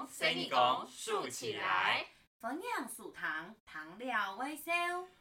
[0.00, 2.06] 公，随你公，竖起来，
[2.40, 4.72] 冯样数糖，糖料微笑。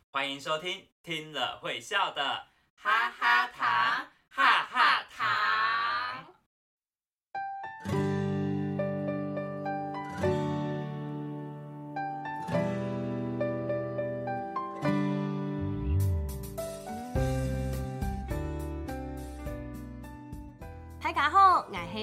[0.09, 4.98] 欢迎收听，听了会笑的哈哈糖，哈哈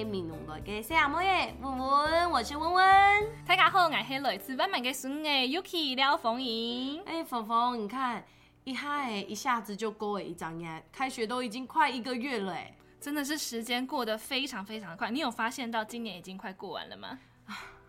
[0.03, 2.85] 闽南来嘅小妹文文，我是文文。
[3.45, 7.01] 大家好，我是来自万万嘅孙诶 Yuki 廖凤莹。
[7.05, 8.23] 哎，峰峰，你看
[8.63, 15.09] 一嗨，一下子就过了一张眼，开学都已经快一个月了，哎，真的是时间过得非常非常快。
[15.09, 17.17] 你有发现到今年已经快过完了吗？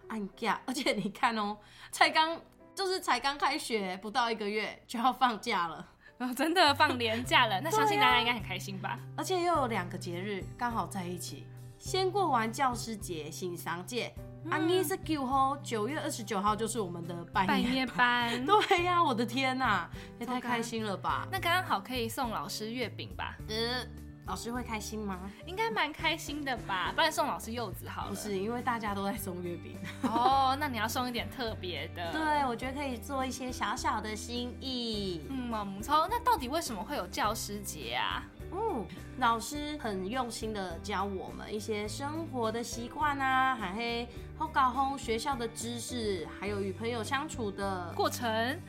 [0.09, 1.57] 按假， 而且你看哦，
[1.91, 2.41] 才刚
[2.75, 5.87] 就是才刚开学不到一个月就要放假了。
[6.19, 8.99] 哦，真的放年假了，那相信大家应该很开心吧？
[9.17, 11.47] 而且又有两个节日刚好在一起，
[11.79, 14.13] 先过完教师节、新商界，
[14.51, 18.31] 啊，你是九号，九月二十九号就是我们的拜拜年年班。
[18.45, 21.27] 对呀、我的天呐，也太开心了吧！
[21.31, 23.37] 那刚刚好可以送老师月饼吧？
[23.49, 23.87] 呃，
[24.27, 25.31] 老师会开心吗？
[25.47, 26.93] 应该蛮开心的吧？
[26.97, 28.11] 不然送老师柚子好了。
[28.11, 29.79] 不是，因为大家都在送月饼。
[30.03, 32.11] 哦， 那你要送一点特别的。
[32.13, 35.23] 对，我觉得可以做一些小小的心意。
[35.31, 36.09] 嗯，冇唔错。
[36.11, 38.25] 那到底为什么会有教师节啊？
[38.53, 38.87] 嗯，
[39.19, 48.29] 老师很用心的教我们一些生活的习惯啊，还会好搞好学校的知识，还有与朋友相处的过程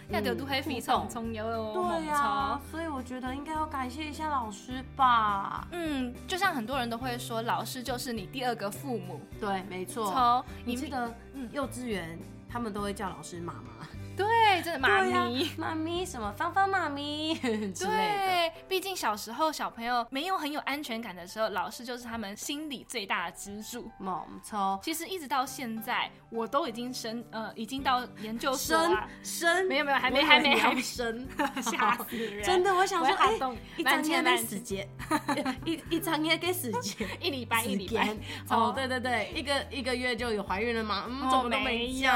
[0.09, 2.71] 要得都黑非互动常重要哦，对呀、错。
[2.71, 5.67] 所以我觉得应该要感谢一下老师吧。
[5.71, 9.21] 嗯，就像很多人都会说，老师就是你第二个父母。
[9.39, 10.11] 对，没错。
[10.11, 12.17] 从你记得嗯幼稚园
[12.49, 13.87] 他们都会叫老师妈妈，
[14.19, 15.49] 对，真的妈咪。
[15.57, 17.33] 妈咪什么芳芳妈咪
[17.73, 18.25] 之类的。
[18.25, 23.89] 对，毕竟小时候小朋友没有很有安全感的时候，老师就是他们心里最大的支柱。
[24.01, 31.27] 冇错，其实一直到现在，我都已经升呃，已经到研究所生啊，生没有没有还没还没还没生，
[31.63, 32.43] 吓死人！
[32.43, 34.87] 真的，我想说，哎、我会动一张天给慢时间，
[35.65, 38.15] 一一张页给时间，一礼拜一礼拜。
[38.49, 41.05] 哦，对对对，一个一个月就有怀孕了吗？
[41.07, 42.11] 嗯，哦怎么都没有，，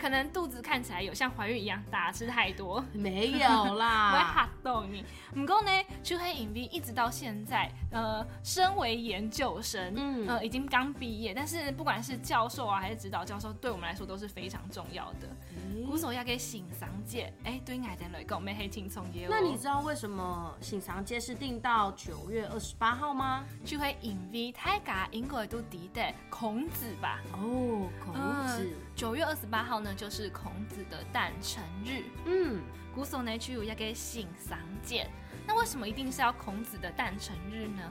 [0.00, 2.84] 可能肚子看起来有像怀孕一样大，吃太多。
[2.92, 4.32] 没有啦 我会啦。
[4.34, 5.04] 吓到你。
[5.34, 5.70] 不过呢，
[6.02, 15.28] 就黑影 V 一直到现在，呃，身为研究生，嗯嗯，呃，已经刚毕业，但是不管是教授啊，还是指导教授，对我们来说都是非常重要的。
[15.86, 19.26] 古手要给醒商界，哎，对爱的来讲，没黑轻松耶。
[19.28, 23.44] 那你知道为什么醒长街是定到九月二十八号吗？
[23.64, 27.20] 就会引 V 太家应该都敌的孔子吧？
[27.32, 28.14] 哦，孔
[28.46, 32.04] 子，九月二十八号呢，就是孔子的诞辰日。
[32.26, 32.60] 嗯，
[32.94, 35.08] 古手呢，就要给醒商界。
[35.46, 37.82] 那为什么一定是要孔子的诞辰日呢？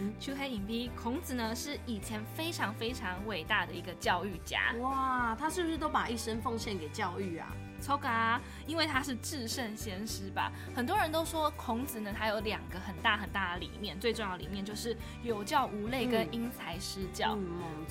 [0.00, 7.46] 嗯去黑影 V，孔子呢是以前非常非常伟大的一个教育家，哇，他是不是都把一生奉献给教育啊？
[7.80, 10.50] 抽嘎，因为他是至圣先师吧。
[10.74, 17.38] 很多人都说孔子呢，他有两个很大很大的理念，最重要的理念就是有教无类跟嗯因材施教。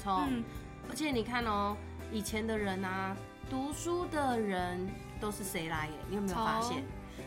[0.06, 0.44] 嗯，
[0.90, 1.78] 而且你看哦，
[2.14, 3.18] 以前的人啊，
[3.50, 4.88] 读书的人
[5.20, 5.94] 都是谁来耶？
[6.08, 6.84] 你有没有发现？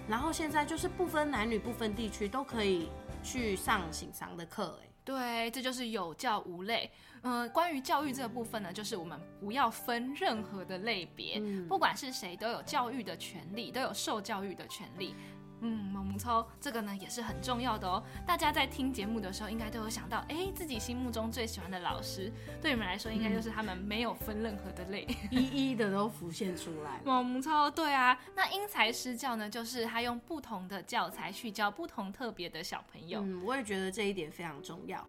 [0.08, 2.88] 然后现在就是不分男女、不分地区，都可以
[3.20, 6.88] 去上醒商的课，哎，对，这就是有教无类。
[7.22, 15.16] 嗯、关于教育这个部分呢，就是我们不要分任何的类别，嗯不管是谁都有教育的权利，都有受教育的权利。
[15.60, 18.02] 嗯，萌萌抽这个呢也是很重要的哦。
[18.26, 25.06] 大家在听节目的时候，应该都有想到，哎，自己心目中最喜欢的老师，对你们来说，应该就是他们没有分任何的类。
[25.30, 27.02] 一一的都浮现出来了。
[27.04, 33.20] 毛木抽对啊，那因材施教呢，就是他用不同的教材去教不同特别的小朋友。
[33.22, 35.06] 嗯，我也觉得这一点非常重要。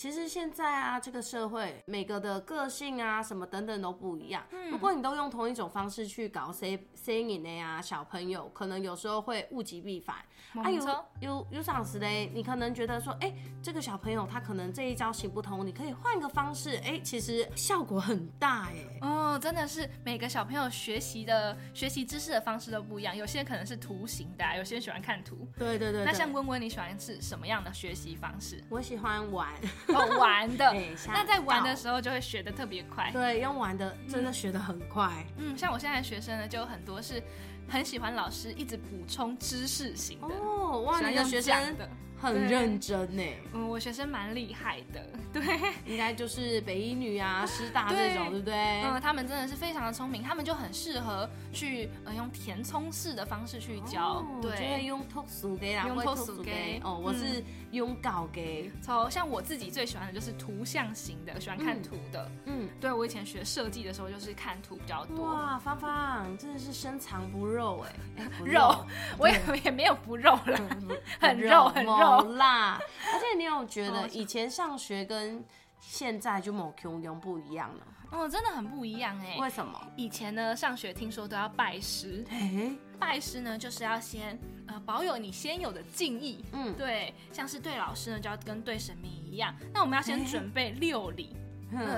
[0.00, 4.42] 其实现在啊，这个社会每个的个性啊，什么等等都不一样。
[4.50, 10.16] 嗯如果你都用同一种方式去搞 say saying 的呀，小朋友可能有时候会物极必反。
[10.54, 13.30] 毛啊，有有有赏识嘞，你可能觉得说，哎、
[13.62, 18.74] 这个小朋友他可能这一招行不通，你可以换个方式，哎、其实效果很大哎。
[19.02, 25.46] 哦，真的是每个小朋友学习的学习知识的方式都不一样，有些人可能是图形的啊、有些人喜欢看图。
[25.58, 28.64] 对对对那像对温温，你喜欢是什么样的学习方式？
[28.70, 29.52] 我喜欢玩，
[29.94, 30.74] 哦，玩的。
[31.08, 33.10] 那在玩的时候就会学的特别快。
[33.12, 35.24] 对，用玩的真的学的很快。
[35.36, 37.22] 嗯，像我现在的学生呢，就有很多是
[37.68, 40.34] 很喜欢老师一直补充知识型的。
[40.34, 41.88] 哦，哇，你的学生的。
[42.22, 43.22] 很对认真呢，
[43.54, 45.02] 嗯，我学生蛮厉害的，
[45.32, 45.42] 对，
[45.86, 48.82] 应该就是北一女啊、师大这对种，对不对？
[48.82, 62.30] 嗯，他们真的是非常的聪明，他们就很适合去呃用填充式的方式去教，哦就会对，用特殊给啦，用会特殊特殊给给哦，我嗯是用稿给，从像我自己最喜欢的就是图像型的，喜欢看图的。
[62.46, 65.24] 嗯，对我以前学设计的时候就是看图比较多。
[65.24, 68.86] 哇，芳芳真的是深藏不露 哎、哎不肉，
[69.18, 70.60] 我也也没有不肉了，
[71.20, 72.32] 很肉很某肉。
[72.32, 72.80] 啦。
[73.12, 75.44] 而且你有觉得哦以前上学跟
[75.80, 77.84] 现在就某 Q 用不一样呢？
[78.10, 79.36] 哦，真的很不一样哎。
[79.38, 79.80] 为什么？
[79.96, 89.54] 以前呢，上学听说都要拜师，哎，拜师呢就是要先呃保有你先有的敬意，嗯，对，像是对老师呢就要跟对神明一样。
[89.72, 91.36] 那我们要先哎准备六礼，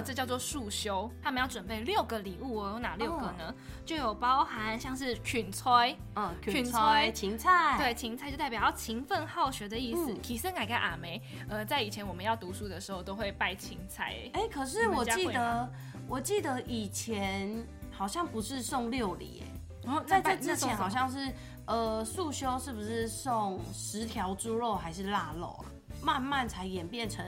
[0.04, 1.10] 这叫做束修。
[1.22, 3.54] 他们要准备六个礼物哦，有哪六个呢？
[3.84, 10.12] 就有包含像是芹菜，嗯，芹芹菜菜、芹菜，对，芹菜就代表要勤奋好学的意思。
[10.12, 10.20] 嗯。
[10.22, 15.72] 提升改跟阿梅，呃，在以前我们要读书的时候都会拜芹菜，哎，哎，可是我记得，
[16.12, 19.46] 我记得以前好像不是送六礼耶，
[19.82, 21.32] 然后在这之前好像是
[21.64, 25.64] 呃素修是不是送十条猪肉还是腊肉啊？
[26.02, 27.24] 慢慢才演变成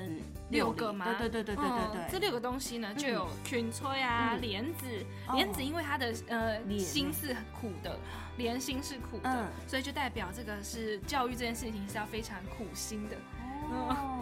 [0.51, 1.07] 六个吗？
[1.07, 2.11] 对对对对对嗯对对。
[2.13, 4.85] 这六个东西呢，就有芹菜啊、嗯莲子，
[5.29, 7.99] 哦莲子因为它的呃莲心是苦的，
[8.37, 13.17] 莲心是苦的嗯，所以就代表这个是教育这件事情是要非常苦心的。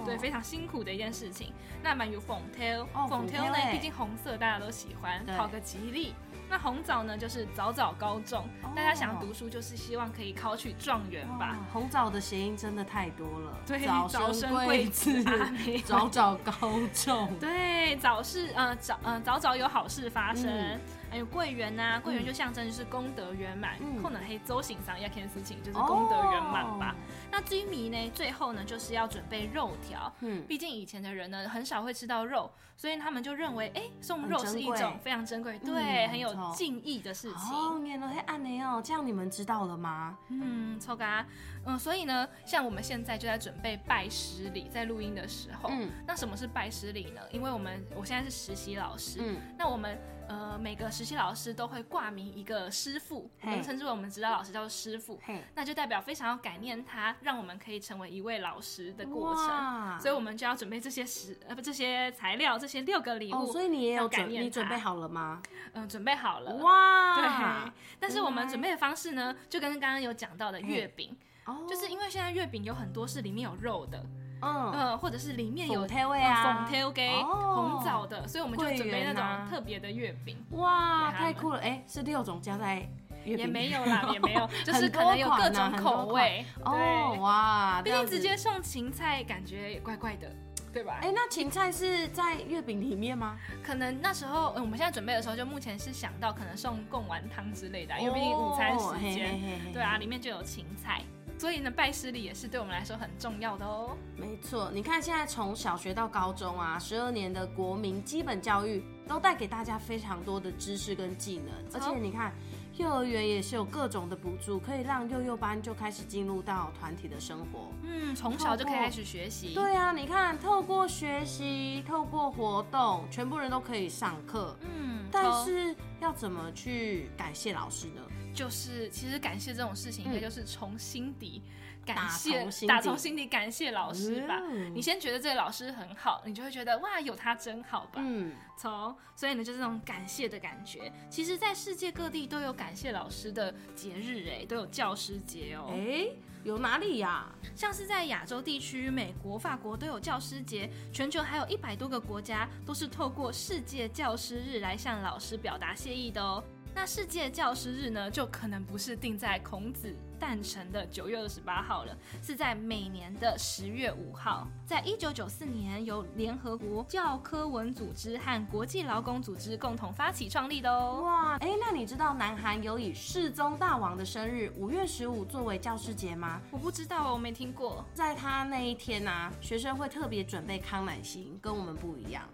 [0.05, 1.53] 对，非常辛苦的一件事情。
[1.83, 6.15] 那么有红 tail，哦红 tail 呢，毕竟红色大家都喜欢，对讨个吉利。
[6.49, 11.51] 那红枣呢，就是早早高中，哦大家想读书就是希望可以考取状元吧。
[11.53, 15.25] 哇红枣的谐音真的太多了， 对，早早生生贵子
[15.87, 16.53] 早早高
[16.93, 20.81] 中，对，早事呃早呃早早有好事发生，嗯
[21.13, 26.97] 还有桂圆呐、桂圆嗯就象征就是功德圆满，嗯可能黑周行上要件事情就是功德圆满吧。
[26.97, 27.01] 哦。
[27.31, 37.55] 那至于米呢，最后呢就是要准备肉条，嗯，毕竟以前的人呢很少会吃到肉，所以他们就认为哎送肉是一种非常珍贵，嗯对，很有敬意的事情。
[37.55, 40.17] 哦，原来按呢哦，这样你们知道了吗？
[40.31, 41.27] 嗯，臭嘎，
[41.67, 47.21] 嗯，所以呢，像我们现在就在准备拜师礼，在录音的时候，嗯那什么是拜师礼呢？
[47.31, 55.21] 因为我们我现在是实习老师，嗯，那我们呃每个实习老师都会挂名一个师傅，我们称之为我们指导老师叫做师傅，
[55.55, 60.01] 那就代表非常要感念他，让我们可以成为一位老师的过程。
[60.01, 65.43] 所以我们就要准备这些食呃不这些材料，这些六个礼哦，物，所以你也有要感准，念你准备好了吗？
[65.73, 66.55] 嗯、准备好了。
[66.57, 71.17] 哇，对，但是我们准备的方式呢，就跟刚刚有讲到的月饼，
[71.47, 74.05] 哦，就是因为现在月饼有很多是里面有肉的，
[74.43, 76.65] 嗯，呃，或者是里面有粉贴味啊。
[76.65, 77.79] 粉贴给哦。
[77.79, 81.59] 红枣的，所以我们就准备那种特别的月饼，哇，太酷了！
[81.61, 82.77] 哎，是六种加在
[83.25, 83.39] 月饼。
[83.39, 90.29] 也没有啦， 也没有，就是可能有各种口味，哦，对，哇，毕竟直接送芹菜感觉也怪怪的，
[90.73, 90.99] 对吧？
[91.03, 93.39] 哎，那芹菜是在月饼里面吗？
[93.63, 99.73] 可能那时候，嗯，我们现在准备的时候，就目前是想到可能送贡丸汤之类的啊，因为毕竟午餐时间，嘿嘿嘿。
[99.73, 101.03] 对啊，里面就有芹菜，
[101.43, 103.97] 所以呢，拜师礼也是对我们来说很重要的哦。
[104.17, 112.33] 没错，你看现在从小学到高中啊，十二年的国民基本教育都带给大家非常多的知识跟技能，而且你看。
[112.79, 117.71] 幼儿园也是有各种的补助，可以让幼幼班就开始进入到团体的生活。
[117.83, 119.53] 嗯，从小就可以开始学习。
[119.53, 124.57] 对啊，你看，透过学习，透过活动，全部人都可以上课。
[124.63, 128.03] 嗯，但是要怎么去感谢老师呢？
[128.35, 131.43] 就是其实感谢这种事情，应该就是从心底
[131.87, 134.41] 感谢打从心底感谢老师吧。
[134.41, 138.01] 嗯你先觉得这个老师很好，你就会觉得哇，有他真好吧。
[138.05, 140.91] 嗯，从所以呢，就是这种感谢的感觉。
[141.11, 145.71] 其实，在世界各地都有感谢老师的节日，哎，都有教师节哦。
[145.73, 146.09] 哎、
[146.45, 156.43] 有哪里呀、像是在亚洲地区，美国、法国都有教师节，全球还有一百多个国家都是透过世界教师日来向老师表达谢意的哦。
[156.75, 164.49] 那世界教师日呢，就可能不是定在孔子诞辰的九月二十八号了，是在每年的十月五号。
[164.67, 171.03] 在一九九四年，由联合国教科文组织和国际劳工组织共同发起创立的哦。
[171.03, 176.41] 哇，哎、那你知道南韩有以世宗大王的生日五月十五作为教师节吗？
[176.51, 177.85] 我不知道哦，我没听过。
[177.93, 182.25] 在他那一天呢、啊，学生会特别准备康乃馨，跟我们不一样。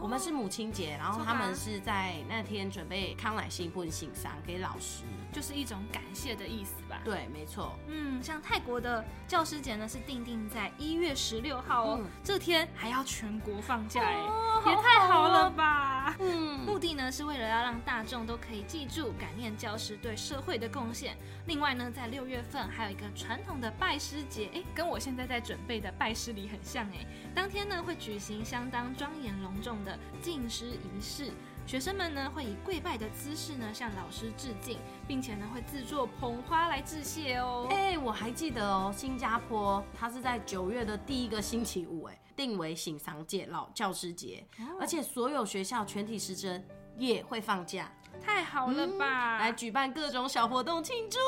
[0.00, 5.04] 我们是母亲节，然后他们是在那天准备康乃馨或欣赏给老师。
[5.32, 6.83] 就是一种感谢的意思吧。
[7.04, 7.76] 对，没错。
[7.86, 16.16] 嗯，像泰国的教师节呢是定定在一月十六号哦，嗯这天还要全国放假哎、哦也太好了吧！
[16.18, 21.18] 嗯，目的呢是为了要让大众都可以记住感念教师对社会的贡献。
[21.46, 27.06] 另外呢，在六月份还有一个传统的拜师节，哎，跟我现在在准备的拜师礼很像哎。
[27.34, 31.30] 当天呢会举行相当庄严隆重的敬师仪式。
[31.66, 34.78] 学生们呢会以跪拜的姿势呢向老师致敬，
[35.08, 37.66] 并且呢会制作捧花来致谢哦。
[37.70, 44.46] 哎，我还记得哦，新加坡它是在九月的第一个星期五，哎，定为醒丧节老教师节，
[44.78, 46.62] 而且所有学校全体师生
[46.96, 47.90] 也会放假。
[48.24, 49.38] 太好了吧！
[49.38, 51.18] 来举办各种小活动庆祝。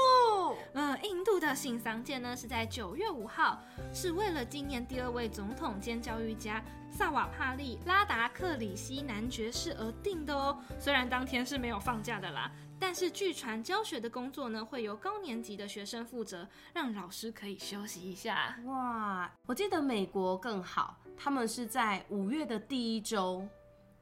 [0.72, 3.60] 嗯，印度的新桑节呢是在九月五号，
[3.92, 10.58] 是为了纪念第二位总统兼教育家萨瓦帕利拉达克里希男爵士而定的哦。
[10.78, 12.50] 虽然当天是没有放假的啦，
[12.80, 18.58] 但是据传教学的工作呢会由高年级的学生负责，让老师可以休息一下。
[18.64, 23.46] 哇，我记得美国更好，他们是在五月的第一周。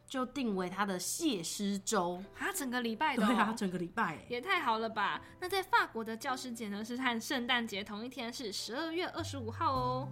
[0.06, 5.20] 就定为他的谢师周啊，整个礼拜的，对啊，整个礼拜也太好了吧？
[5.40, 10.08] 那在法国的教师节呢，是和圣诞节同一天，是十二月二十五号哦。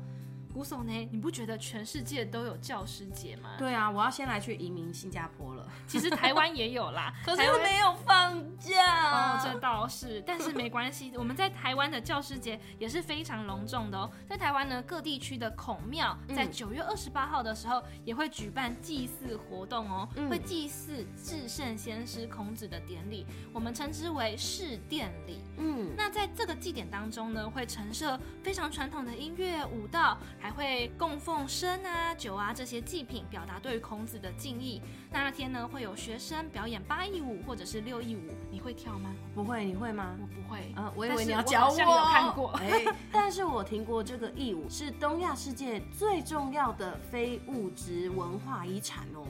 [0.52, 1.08] 古总呢？
[1.10, 3.54] 你不觉得全世界都有教师节吗？
[3.58, 5.66] 对啊，我要先来去移民新加坡了。
[5.86, 9.38] 其实台湾也有啦， 可是没有放假。
[9.38, 14.10] 哦，这倒是，但是没关系，我们在台湾的教师节也是非常隆重的哦。
[14.28, 25.40] 在台湾呢，各地区的孔庙在九月二十八号的时候也会举办祭祀活动哦，会祭祀至圣先师孔子的典礼，我们称之为祀殿礼。
[25.56, 30.18] 嗯，那在这个祭典当中呢，会陈设非常传统的音乐舞蹈。
[30.42, 34.82] 还会供奉生啊、酒啊这些祭品，表达对于孔子的敬意。
[35.08, 39.14] 那那天呢，会有学生表演八佾舞或者是六佾舞，你会跳吗？
[39.36, 40.16] 不会，你会吗？
[40.20, 40.74] 我不会。
[40.76, 41.78] 嗯，我以为你要教我。
[41.78, 42.50] 有看过。
[42.54, 49.24] 哎， 但是我听过这个佾舞是东亚世界最重要的非物质文化遗产哦。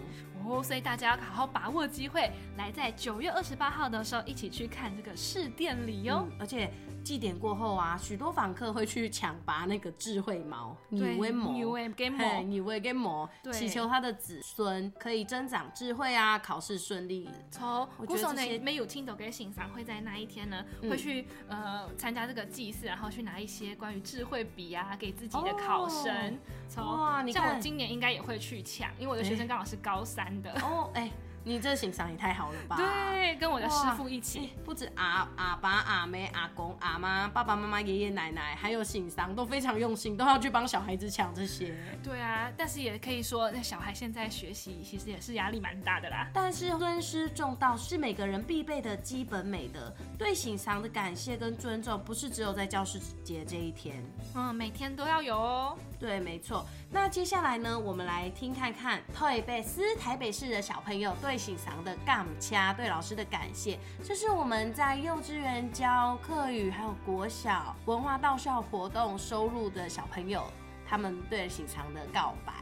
[0.47, 6.26] 哦，所以大家要好好把握机会，来在九月二十八号的时候一起去看这个试殿礼哟。
[6.40, 6.73] 而且。
[7.02, 17.28] 祭典过后啊，许多访客会去抢拔那个智慧毛，女威魔，女威给魔，女威给魔，祈求他的子孙可以增长智慧啊，考试顺利。
[17.50, 26.38] 从古时候呢，没有听懂给欣赏，会在那一天呢，会去呃参加这个祭祀，然后去拿一些关于智慧笔啊，给自己的考生。
[26.76, 30.52] 哇，像我今年应该也会去抢，因为我的学生刚好是高三的。
[30.61, 31.11] 哦，哎。
[31.45, 32.77] 你这形象也太好了吧！
[32.77, 41.77] 对，跟我的师傅一起，不止阿阿爸、阿妹、阿公、阿妈、爸爸妈妈、爷爷奶奶，还有形象都非常用心，都要去帮小孩子抢这些。
[42.03, 46.29] 对啊，但是也可以说，那小孩现在学习其实也是压力蛮大的啦。
[46.33, 54.03] 但是尊师重道是每个人必备的基本美德，对形象的感谢跟尊重，不是只有在教师节这一天，
[54.35, 55.77] 嗯，每天都要有哦。
[55.99, 56.67] 对，没错。
[56.91, 63.79] 那接下来呢，我们来听看看台北斯台北市的小朋友对醒常的感掐，对老师的感谢。
[64.03, 70.45] 这是我们在幼稚园教课语，还有国小文化到校活动收入的小朋友，
[70.87, 72.53] 他们对醒常的告白。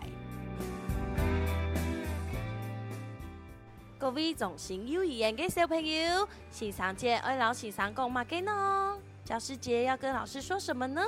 [3.99, 8.97] 各位重心幼儿园的小朋友，醒常节爱老师上讲嘛给呢？
[9.25, 11.03] 教师节要跟老师说什么呢？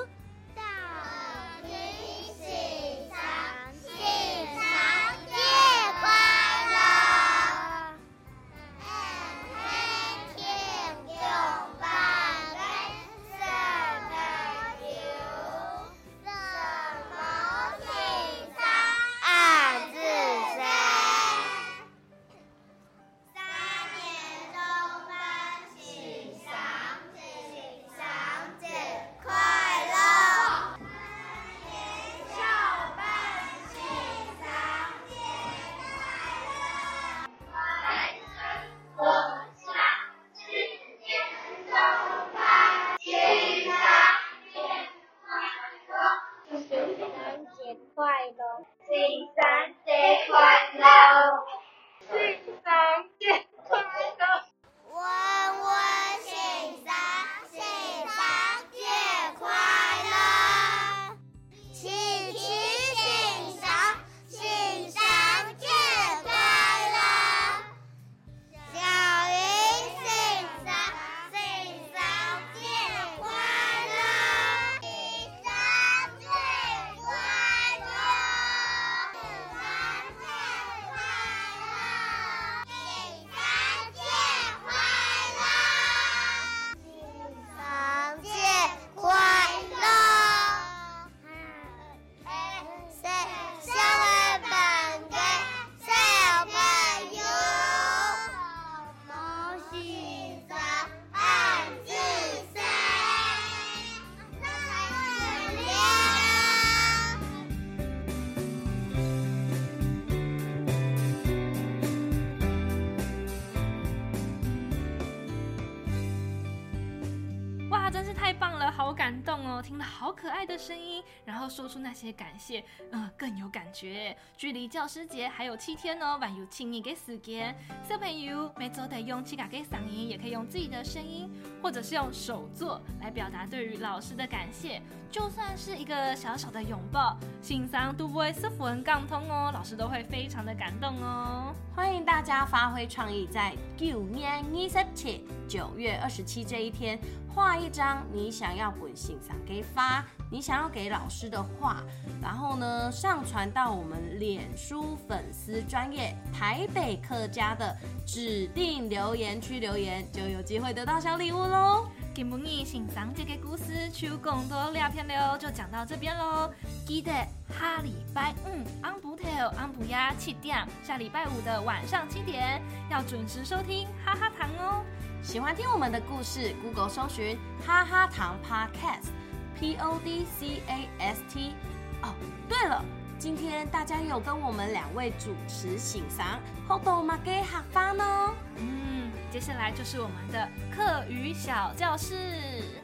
[120.63, 124.17] 声音，然后说出那些感谢，嗯，更有感觉。
[124.37, 127.53] 距离教师节还有七天哦，还有亲你给时间。
[127.83, 131.29] 小朋友每周得用七嘎给嗓音，也可以用自己的声音，
[131.61, 134.81] 或者是用手作来表达对于老师的感谢。
[135.11, 141.53] 就算是一个小小的拥抱，欣赏都不会是符文杠通哦，老师都会非常的感动哦。
[141.75, 146.99] 欢迎大家发挥创意，在九年二十七九月二十七这一天，
[147.35, 151.83] 画一张你想要本欣赏给发，你想要给老师的画，
[152.21, 161.89] 然后呢上传到我们脸书粉丝专业台北客家的指定留言区留言，就有机会得到小礼物喽。
[162.15, 166.53] 今日欣赏这个故事，就更多聊天了，就讲到这边喽。
[166.85, 167.11] 记得
[167.59, 169.25] 下礼拜五安布头
[169.57, 172.61] 安普亚七点，下礼拜五的晚上七点
[172.91, 174.85] 要准时收听哈哈糖哦。
[175.23, 181.55] 喜欢听我们的故事，Google 搜寻哈哈糖 Podcast，P O D C A S T。
[182.03, 182.13] 哦，
[182.49, 182.85] 对了，
[183.21, 188.35] 今天大家有跟我们两位主持欣赏，好多嘛给合翻哦。
[188.57, 192.82] 嗯，接下来就是我们的课余小教室。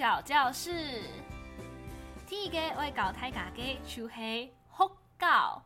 [0.00, 1.02] 小教室，
[2.26, 4.48] 第一个会教大家嘅就是学
[5.18, 5.62] 校、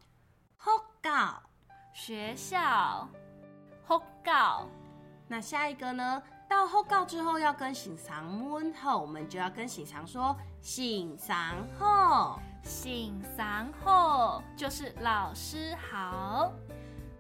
[0.56, 1.40] 好搞。
[1.92, 3.08] 学校、
[3.86, 4.68] 学校。
[5.28, 6.20] 那下一个呢？
[6.48, 12.40] 到后告之后要跟醒常问候，我们就要跟醒常说醒常后。
[12.64, 16.52] 醒上后就是老师好，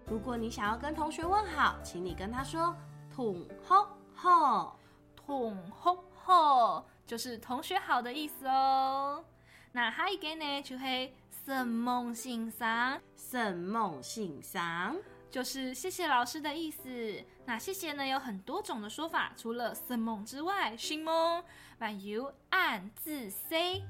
[0.06, 2.74] 如果你想要跟同学问好，请你跟他说
[3.14, 4.76] 同学后。
[5.14, 9.24] 同学好就是同学好的意思哦。
[9.72, 11.10] 那下一个呢，就是
[11.44, 14.96] 圣梦欣赏，圣梦欣赏。
[15.30, 17.22] 就是谢谢老师的意思。
[17.44, 21.42] 那谢谢呢有很多种的说法，除了圣梦之外，寻梦
[21.78, 23.82] 还有暗自 say，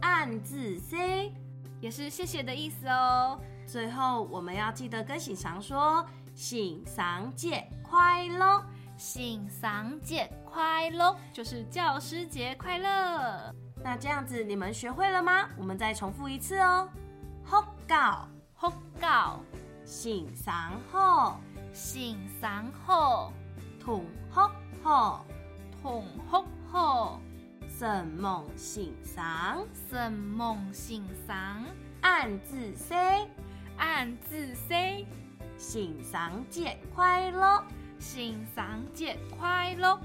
[0.00, 1.32] 暗自 say。
[1.82, 3.38] 也是谢谢的意思哦。
[3.66, 8.64] 最后我们要记得跟醒常说醒常节快乐。
[8.96, 13.54] 欣赏节快乐，就是教师节快乐。
[13.82, 15.48] 那这样子你们学会了吗？
[15.58, 16.88] 我们再重复一次哦。
[17.44, 18.28] 好搞，
[18.58, 19.40] 学校、
[19.84, 21.40] 醒常好，
[21.72, 23.32] 欣赏好、
[23.78, 24.50] 同学
[24.82, 25.24] 好，
[25.82, 27.20] 同学好、
[27.68, 31.62] 圣梦欣赏，什梦欣赏、
[32.00, 33.28] 暗自 say，
[33.76, 35.04] 暗自 say，
[35.58, 37.62] 欣赏节快乐。
[37.98, 39.98] 欣赏节快乐。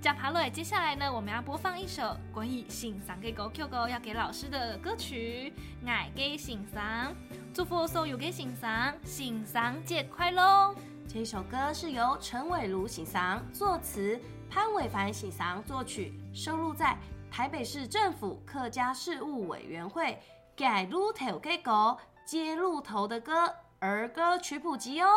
[0.00, 5.52] 加爬瑞，接下来呢，我们要播放一首关于欣赏嘅歌曲歌，要给老师的歌曲
[5.88, 7.12] 《爱给欣赏》，
[7.52, 10.74] 祝福所有给欣赏，欣赏节快乐。
[11.08, 16.96] 这首歌是由陈伟如欣赏作词，潘伟凡欣赏作曲，收录在
[17.30, 20.20] 台北市政府客家事务委员会
[20.54, 25.08] 改路头嘅歌接路头的歌儿歌曲谱集哦。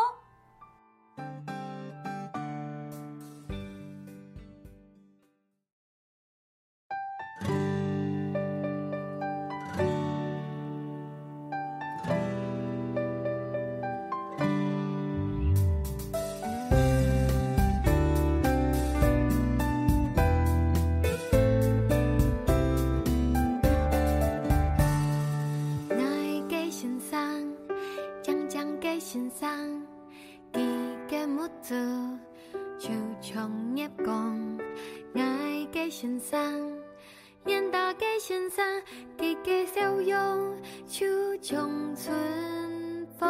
[31.10, 31.74] 嘅木子
[32.78, 32.88] 就
[33.20, 34.58] 从叶讲。
[35.14, 36.40] 爱给欣赏，
[37.46, 38.64] 演大给欣赏，
[39.18, 43.28] 记嘅笑容就从春风。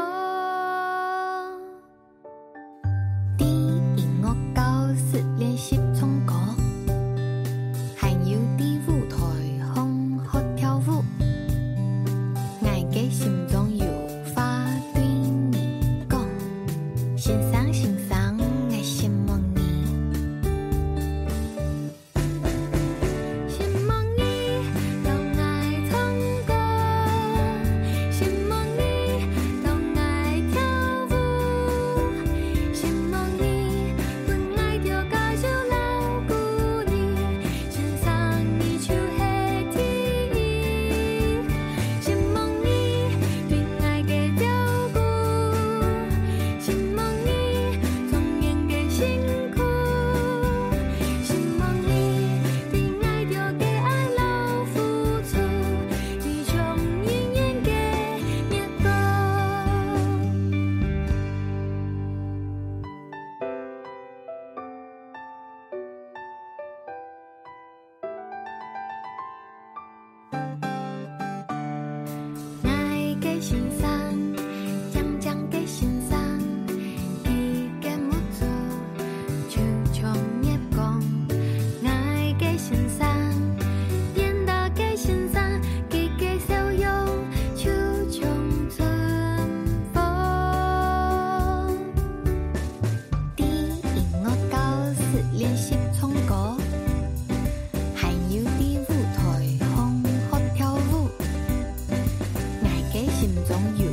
[103.20, 103.89] 心中有。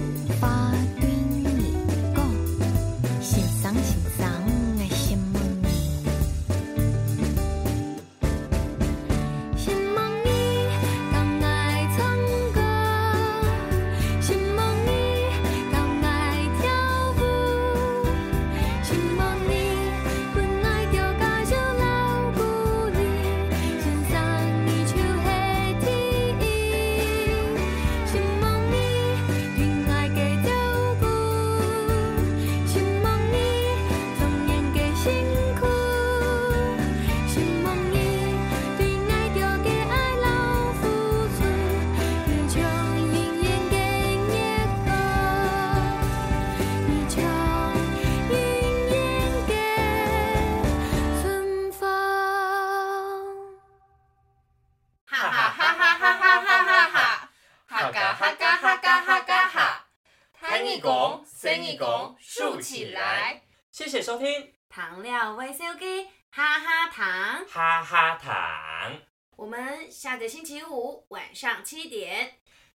[64.07, 64.53] 收听。
[64.69, 69.01] 糖料 V C O K，哈哈糖，哈哈糖，
[69.35, 72.35] 我们下个星期五晚上七点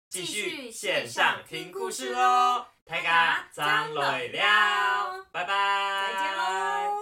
[0.10, 7.01] 继续线上听故事喽，大家张磊了，拜拜，再见喽。